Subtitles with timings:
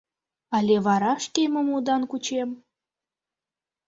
[0.57, 2.49] —Але вара шкемым удан кучем?